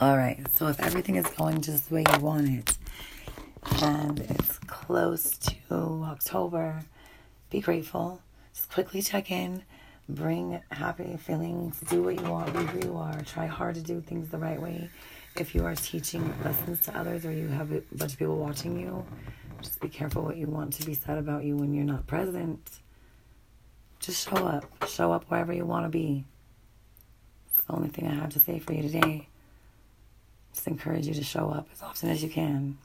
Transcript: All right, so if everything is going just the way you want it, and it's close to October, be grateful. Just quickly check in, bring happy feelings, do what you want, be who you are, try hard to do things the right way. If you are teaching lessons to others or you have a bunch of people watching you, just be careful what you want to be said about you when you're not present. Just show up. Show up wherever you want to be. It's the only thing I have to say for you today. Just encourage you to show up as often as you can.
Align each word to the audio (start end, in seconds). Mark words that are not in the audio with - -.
All 0.00 0.16
right, 0.16 0.40
so 0.56 0.68
if 0.68 0.80
everything 0.80 1.16
is 1.16 1.26
going 1.26 1.60
just 1.60 1.90
the 1.90 1.96
way 1.96 2.04
you 2.10 2.20
want 2.20 2.48
it, 2.48 2.78
and 3.82 4.18
it's 4.18 4.56
close 4.60 5.36
to 5.36 6.06
October, 6.06 6.80
be 7.50 7.60
grateful. 7.60 8.22
Just 8.54 8.72
quickly 8.72 9.02
check 9.02 9.30
in, 9.30 9.62
bring 10.08 10.58
happy 10.70 11.18
feelings, 11.18 11.78
do 11.90 12.02
what 12.02 12.18
you 12.18 12.30
want, 12.30 12.50
be 12.54 12.60
who 12.60 12.88
you 12.88 12.96
are, 12.96 13.20
try 13.26 13.44
hard 13.44 13.74
to 13.74 13.82
do 13.82 14.00
things 14.00 14.30
the 14.30 14.38
right 14.38 14.58
way. 14.58 14.88
If 15.36 15.54
you 15.54 15.66
are 15.66 15.74
teaching 15.74 16.32
lessons 16.42 16.80
to 16.86 16.98
others 16.98 17.26
or 17.26 17.32
you 17.32 17.48
have 17.48 17.70
a 17.70 17.82
bunch 17.94 18.14
of 18.14 18.18
people 18.18 18.38
watching 18.38 18.80
you, 18.80 19.04
just 19.60 19.80
be 19.80 19.90
careful 19.90 20.22
what 20.22 20.38
you 20.38 20.46
want 20.46 20.72
to 20.72 20.86
be 20.86 20.94
said 20.94 21.18
about 21.18 21.44
you 21.44 21.58
when 21.58 21.74
you're 21.74 21.84
not 21.84 22.06
present. 22.06 22.80
Just 23.98 24.26
show 24.26 24.46
up. 24.46 24.64
Show 24.88 25.12
up 25.12 25.26
wherever 25.28 25.52
you 25.52 25.66
want 25.66 25.84
to 25.84 25.90
be. 25.90 26.24
It's 27.54 27.66
the 27.66 27.74
only 27.74 27.90
thing 27.90 28.06
I 28.08 28.14
have 28.14 28.30
to 28.30 28.40
say 28.40 28.60
for 28.60 28.72
you 28.72 28.80
today. 28.80 29.26
Just 30.52 30.66
encourage 30.66 31.06
you 31.06 31.14
to 31.14 31.24
show 31.24 31.50
up 31.50 31.68
as 31.72 31.82
often 31.82 32.10
as 32.10 32.22
you 32.22 32.28
can. 32.28 32.76